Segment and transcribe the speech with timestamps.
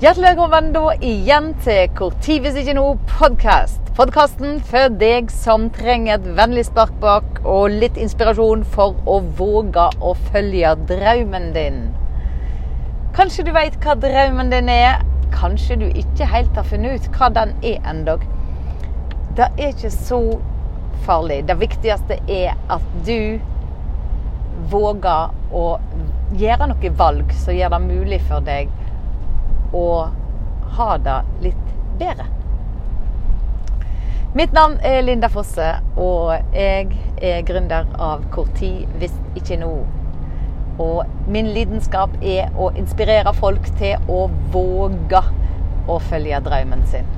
[0.00, 3.90] Hjertelig velkommen da igjen til Hvor hvis ikke noe podkast.
[3.98, 9.84] Podkasten for deg som trenger et vennlig spark bak og litt inspirasjon for å våge
[10.00, 11.78] å følge drømmen din.
[13.12, 15.04] Kanskje du vet hva drømmen din er.
[15.36, 18.24] Kanskje du ikke helt har funnet ut hva den er endog.
[19.36, 20.24] Det er ikke så
[21.04, 21.42] farlig.
[21.44, 23.36] Det viktigste er at du
[24.72, 25.66] våger å
[26.40, 28.72] gjøre noe valg som gjør det mulig for deg
[29.72, 29.86] å
[30.76, 32.26] ha det litt bedre.
[34.34, 39.72] Mitt navn er Linda Fosse, og jeg er gründer av Hvor tid hvis ikke nå.
[40.80, 45.24] Og min lidenskap er å inspirere folk til å våge
[45.90, 47.10] å følge drømmen sin.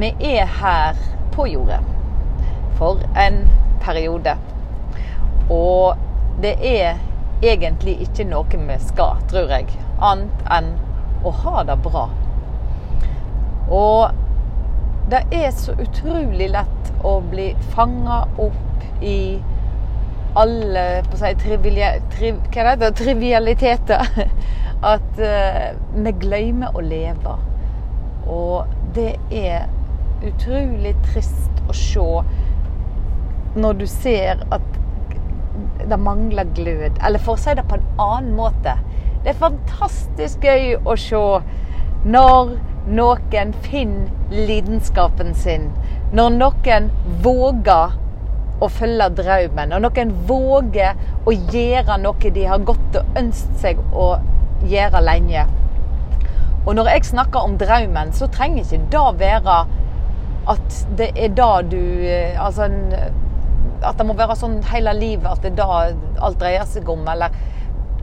[0.00, 0.98] Vi er her
[1.36, 1.82] på jordet
[2.80, 3.42] for en
[3.84, 4.38] periode.
[5.52, 6.00] Og
[6.40, 6.96] det er
[7.42, 9.68] egentlig ikke noe vi skal, tror jeg,
[10.00, 10.74] annet enn
[11.24, 12.08] å ha det bra.
[13.70, 14.10] Og
[15.10, 19.40] det er så utrolig lett å bli fanga opp i
[20.38, 24.10] alle på å si, trivial, tri, hva det, trivialiteter.
[24.94, 27.34] At uh, vi glemmer å leve.
[28.30, 29.66] Og det er
[30.24, 32.06] utrolig trist å se
[33.60, 34.69] når du ser at
[35.88, 37.00] det mangler glød.
[37.06, 38.76] Eller for å si det på en annen måte.
[39.24, 41.24] Det er fantastisk gøy å se
[42.08, 42.54] når
[42.90, 45.68] noen finner lidenskapen sin.
[46.16, 46.88] Når noen
[47.24, 47.96] våger
[48.60, 49.72] å følge drømmen.
[49.72, 54.12] Når noen våger å gjøre noe de har gått og ønsket seg å
[54.68, 55.46] gjøre lenge.
[56.66, 59.60] Og når jeg snakker om drømmen, så trenger ikke det være
[60.50, 62.78] at det er da du eh, Altså en
[63.82, 65.68] at det må være sånn hele livet at det da
[66.20, 67.06] alt dreier seg om.
[67.08, 67.34] Eller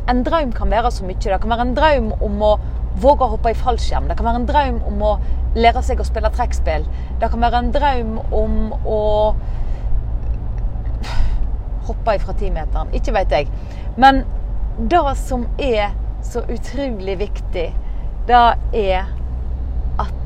[0.10, 1.20] en drøm kan være så mye.
[1.20, 2.54] Det kan være en drøm om å
[2.98, 4.08] våge å hoppe i fallskjerm.
[4.10, 5.14] Det kan være en drøm om å
[5.58, 6.88] lære seg å spille trekkspill.
[7.22, 9.02] Det kan være en drøm om å
[11.88, 12.92] hoppe ifra timeteren.
[12.98, 13.52] Ikke vet jeg.
[13.98, 14.24] Men
[14.78, 15.94] det som er
[16.26, 17.70] så utrolig viktig,
[18.28, 18.44] det
[18.76, 19.08] er
[20.02, 20.18] at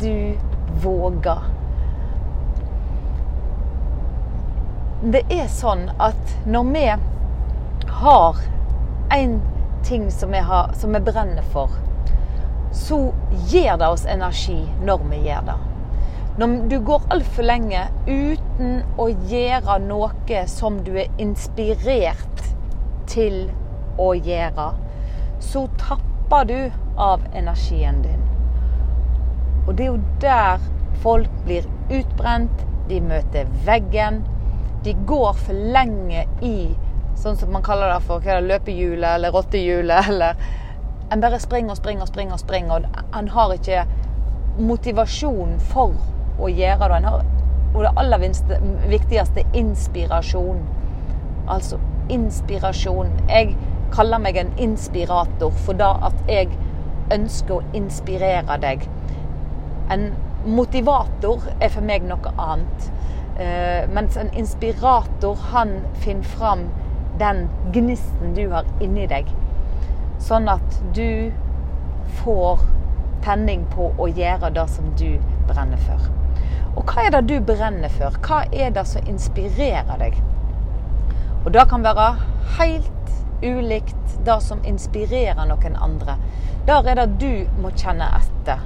[0.00, 0.34] du
[0.82, 1.44] våger
[5.12, 6.84] det er sånn at når vi
[8.00, 8.38] har
[9.12, 9.34] en
[9.84, 11.70] ting som vi, har, som vi brenner for,
[12.72, 13.12] så
[13.50, 15.58] gir det oss energi når vi gjør det.
[16.40, 22.42] Når du går altfor lenge uten å gjøre noe som du er inspirert
[23.12, 23.44] til
[24.00, 24.70] å gjøre,
[25.44, 26.58] så tapper du
[26.96, 28.24] av energien din.
[29.68, 30.64] Og det er jo der
[31.04, 34.24] folk blir utbrent, de møter veggen,
[34.84, 36.56] de går for lenge i
[37.16, 40.08] sånn som man kaller det for løpehjulet eller rottehjulet.
[40.12, 40.36] eller
[41.12, 43.82] En bare springer og springer og springer, og springer, og han har ikke
[44.58, 45.92] motivasjon for
[46.40, 47.00] å gjøre det.
[47.04, 47.26] Har,
[47.74, 48.24] og det aller
[48.88, 50.62] viktigste inspirasjon.
[51.48, 51.78] Altså
[52.10, 53.12] inspirasjon.
[53.28, 53.52] Jeg
[53.94, 56.50] kaller meg en inspirator for da at jeg
[57.14, 58.88] ønsker å inspirere deg.
[59.92, 60.08] En
[60.46, 62.90] motivator er for meg noe annet.
[63.34, 66.68] Uh, mens en inspirator, han finner fram
[67.18, 69.30] den gnisten du har inni deg.
[70.22, 71.32] Sånn at du
[72.22, 72.62] får
[73.24, 75.16] tenning på å gjøre det som du
[75.48, 76.10] brenner for.
[76.74, 78.14] Og hva er det du brenner for?
[78.24, 80.18] Hva er det som inspirerer deg?
[81.44, 82.08] Og det kan være
[82.58, 83.12] helt
[83.44, 86.16] ulikt det som inspirerer noen andre.
[86.66, 88.62] Der er det du må kjenne etter.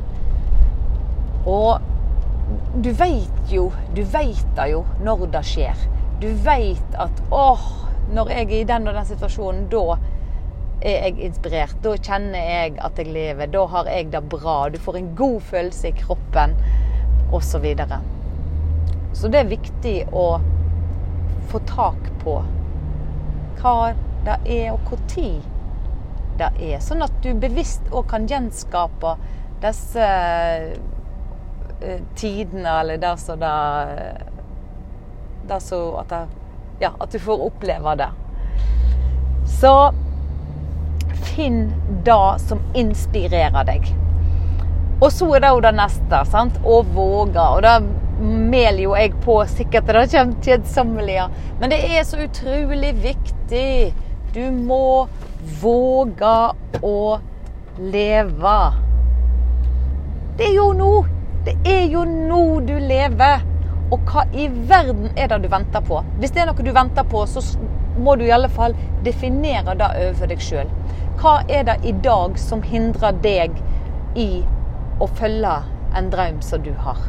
[1.49, 1.83] Og
[2.83, 5.87] du veit jo Du veit det jo når det skjer.
[6.23, 7.67] Du veit at åh,
[8.15, 9.99] når jeg er i den og den situasjonen, da
[10.83, 11.77] er jeg inspirert.
[11.83, 13.51] Da kjenner jeg at jeg lever.
[13.55, 14.57] Da har jeg det bra.
[14.71, 16.57] Du får en god følelse i kroppen,
[17.31, 17.49] osv.
[17.51, 18.01] Så, videre.
[19.13, 20.27] så det er viktig å
[21.51, 22.39] få tak på
[23.59, 23.77] hva
[24.25, 25.31] det er, og når
[26.39, 26.79] det er.
[26.85, 29.17] Sånn at du bevisst òg kan gjenskape
[29.63, 30.09] disse
[32.19, 33.53] tidene, eller der så det
[35.49, 36.27] Der så at det,
[36.81, 38.09] Ja, at du får oppleve det.
[39.61, 39.93] Så
[41.25, 41.73] finn
[42.05, 43.89] det som inspirerer deg.
[45.01, 46.21] Og så er det jo det neste.
[46.31, 46.59] sant?
[46.65, 47.41] Å våge.
[47.41, 47.75] Og det
[48.21, 51.29] meler jo jeg på sikkert det kommer kjedsommelige.
[51.61, 53.95] Men det er så utrolig viktig.
[54.35, 55.09] Du må
[55.63, 56.35] våge
[56.83, 56.99] å
[57.79, 58.59] leve.
[60.39, 60.93] Det er jo nå
[61.49, 63.45] det er jo nå du lever.
[63.89, 66.03] Og hva i verden er det du venter på?
[66.21, 67.41] Hvis det er noe du venter på, så
[67.97, 70.69] må du i alle fall definere det overfor deg sjøl.
[71.23, 73.57] Hva er det i dag som hindrer deg
[74.21, 74.29] i
[75.01, 75.55] å følge
[75.97, 77.01] en drøm som du har?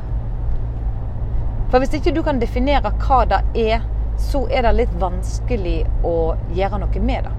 [1.69, 3.83] For hvis ikke du kan definere hva det er,
[4.19, 6.15] så er det litt vanskelig å
[6.56, 7.35] gjøre noe med det.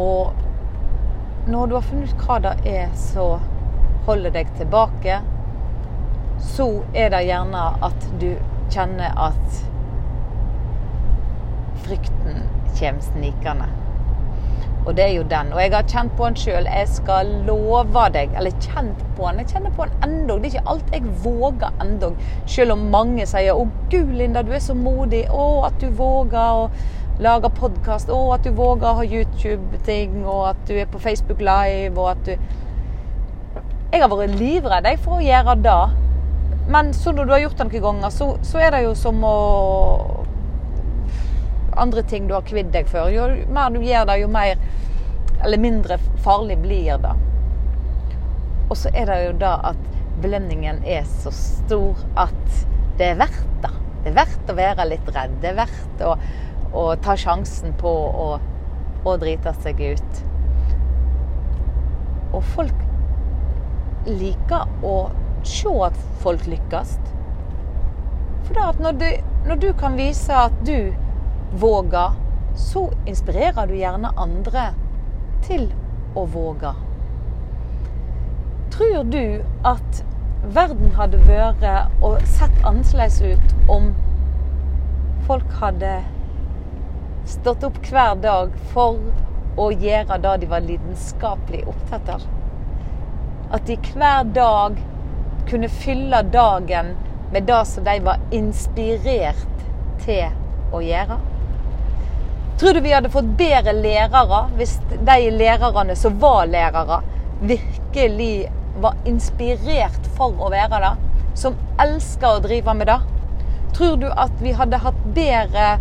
[0.00, 3.51] Og når du har funnet ut hva det er som
[4.06, 5.20] holder deg tilbake,
[6.42, 8.32] så er det gjerne at du
[8.72, 9.62] kjenner at
[11.84, 12.42] frykten
[12.78, 13.68] kommer snikende.
[14.86, 15.52] Og det er jo den.
[15.54, 16.66] Og jeg har kjent på den sjøl.
[16.66, 19.38] Jeg skal love deg Eller kjent på den.
[19.38, 20.38] Jeg kjenner på den ennå.
[20.38, 22.10] Det er ikke alt jeg våger ennå.
[22.46, 25.28] Selv om mange sier 'Å, gud, Linda, du er så modig'.
[25.30, 26.70] 'Å, at du våger å
[27.20, 28.10] lage podkast'.
[28.10, 30.26] 'Å, at du våger å ha YouTube-ting'.
[30.26, 31.98] Og at du er på Facebook Live.
[31.98, 32.36] Og at du
[33.92, 35.80] Jeg har vært livredd jeg, for å gjøre det.
[36.72, 39.18] Men så når du har gjort det noen ganger, så, så er det jo som
[39.26, 39.36] å
[41.76, 43.10] andre ting du har kvidd deg for.
[43.12, 44.60] Jo mer du gjør det, jo mer
[45.42, 47.12] eller mindre farlig blir det.
[48.70, 49.80] Og så er det jo da at
[50.22, 52.42] belønningen er så stor at
[53.00, 53.72] det er verdt det.
[54.02, 55.34] Det er verdt å være litt redd.
[55.42, 56.14] Det er verdt å,
[56.78, 57.92] å ta sjansen på
[58.26, 58.28] å,
[59.04, 60.22] å drite seg ut.
[62.32, 62.81] Og folk
[64.06, 64.96] liker å
[65.46, 66.96] se at folk lykkes.
[68.46, 69.08] For da at når du,
[69.48, 70.94] når du kan vise at du
[71.62, 72.18] våger,
[72.58, 74.70] så inspirerer du gjerne andre
[75.46, 75.68] til
[76.18, 76.72] å våge.
[78.72, 80.02] Tror du at
[80.42, 81.64] verden hadde vært
[82.02, 83.92] og sett annerledes ut om
[85.28, 86.00] folk hadde
[87.30, 88.98] stått opp hver dag for
[89.60, 92.41] å gjøre det de var lidenskapelig opptatt av?
[93.52, 94.78] At de hver dag
[95.50, 96.94] kunne fylle dagen
[97.32, 99.66] med det som de var inspirert
[100.04, 100.32] til
[100.72, 101.18] å gjøre?
[102.60, 107.02] Tror du vi hadde fått bedre lærere hvis de lærerne som var lærere,
[107.42, 108.48] virkelig
[108.80, 110.92] var inspirert for å være det?
[111.36, 113.00] Som elsker å drive med det?
[113.76, 115.74] Tror du at vi hadde hatt bedre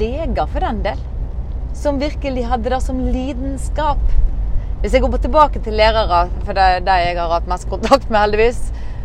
[0.00, 1.00] leger, for den del?
[1.76, 4.00] Som virkelig hadde det som lidenskap?
[4.80, 8.10] Hvis jeg går tilbake til lærere, for det er de jeg har hatt mest kontakt
[8.10, 8.58] med, heldigvis,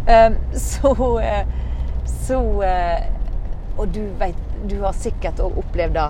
[0.03, 0.91] eh, så,
[1.23, 1.45] eh,
[2.27, 3.07] så eh,
[3.79, 4.35] Og du vet
[4.67, 6.09] du har sikkert òg opplevd det.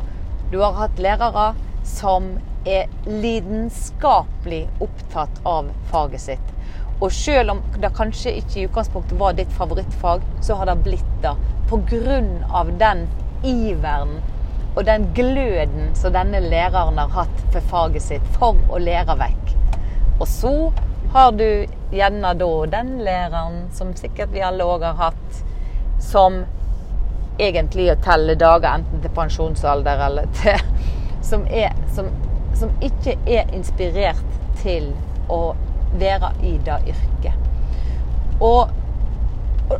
[0.51, 1.51] Du har hatt lærere
[1.87, 2.25] som
[2.67, 6.51] er lidenskapelig opptatt av faget sitt.
[6.99, 11.15] Og selv om det kanskje ikke i utgangspunktet var ditt favorittfag, så har det blitt
[11.23, 11.35] det.
[11.69, 12.63] Pga.
[12.81, 13.07] den
[13.43, 14.17] iveren
[14.75, 19.53] og den gløden som denne læreren har hatt for faget sitt, for å lære vekk.
[20.21, 20.55] Og så
[21.11, 25.41] har du gjerne da den læreren, som sikkert vi alle òg har hatt,
[25.99, 26.43] som
[27.41, 30.67] egentlig å telle dager enten til pensjonsalder eller til
[31.21, 32.07] Som, er, som,
[32.57, 34.23] som ikke er inspirert
[34.63, 34.87] til
[35.29, 35.53] å
[36.01, 37.51] være i det yrket.
[38.41, 38.71] Og,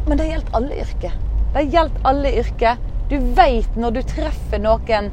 [0.06, 1.16] men det gjelder alle yrker.
[1.56, 2.78] Det gjelder alle yrker.
[3.12, 5.10] Du veit når du treffer noen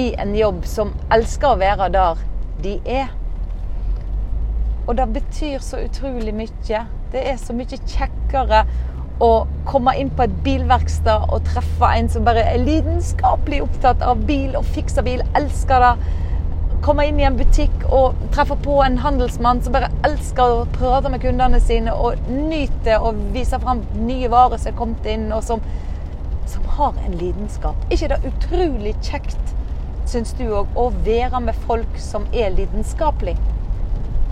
[0.00, 2.22] i en jobb som elsker å være der
[2.64, 3.10] de er.
[4.88, 6.80] Og det betyr så utrolig mye.
[7.12, 8.62] Det er så mye kjekkere
[9.22, 9.30] å
[9.68, 14.56] komme inn på et bilverksted og treffe en som bare er lidenskapelig opptatt av bil
[14.56, 15.92] og fikser bil, elsker det.
[16.84, 21.12] Komme inn i en butikk og treffe på en handelsmann som bare elsker å prate
[21.12, 25.44] med kundene sine og nyter å vise fram nye varer som er kommet inn, og
[25.44, 25.60] som,
[26.76, 27.76] har en lidenskap.
[27.90, 29.54] ikke det utrolig kjekt,
[30.10, 33.38] syns du òg, å være med folk som er lidenskapelige?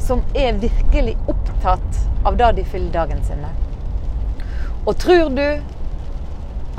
[0.02, 3.62] Som er virkelig opptatt av det de fyller dagen sin med.
[4.86, 5.46] Og tror du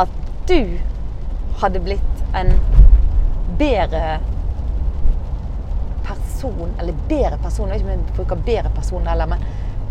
[0.04, 0.16] at
[0.48, 0.76] du
[1.62, 2.52] hadde blitt en
[3.60, 4.20] bedre
[6.04, 9.46] person Eller bedre person, jeg vet ikke om jeg bruker bedre person heller, men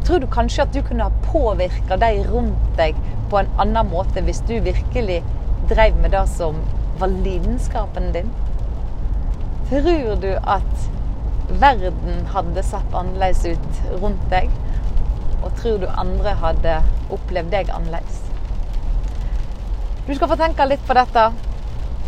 [0.04, 2.98] tror du kanskje at du kunne ha påvirka de rundt deg
[3.30, 5.22] på en annen måte hvis du virkelig
[5.72, 6.58] drev med det som
[7.00, 8.32] var lidenskapen din?
[9.70, 10.88] Tror du at
[11.60, 14.50] verden hadde sett annerledes ut rundt deg?
[15.42, 16.76] Og tror du andre hadde
[17.12, 18.20] opplevd deg annerledes?
[20.06, 21.28] Du skal få tenke litt på dette.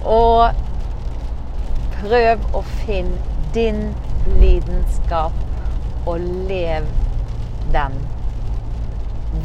[0.05, 0.51] Og
[2.01, 3.17] prøv å finne
[3.55, 3.95] din
[4.41, 5.33] lidenskap,
[6.07, 6.87] og lev
[7.73, 7.95] den.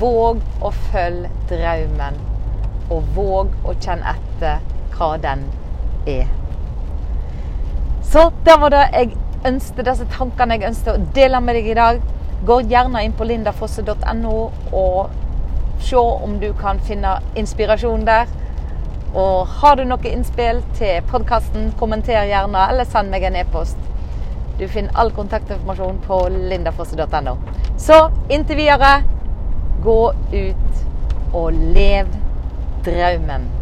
[0.02, 2.18] Våg å følge drømmen,
[2.90, 4.60] og våg å kjenne etter
[4.96, 5.46] hva den
[6.08, 6.28] er.
[8.10, 11.78] Så det var det jeg ønsket, disse tankene jeg ønsket å dele med deg i
[11.78, 12.00] dag.
[12.46, 14.36] Gå gjerne inn på lindafosse.no
[14.72, 15.12] og
[15.84, 18.32] se om du kan finne inspirasjon der.
[19.14, 23.78] Og har du noe innspill til podkasten, kommenter gjerne, eller send meg en e-post.
[24.60, 26.20] Du finner all kontaktinformasjon på
[26.52, 27.38] lindafosse.no.
[27.78, 29.00] Så inntil videre,
[29.84, 30.00] gå
[30.34, 32.10] ut og lev
[32.86, 33.59] drømmen.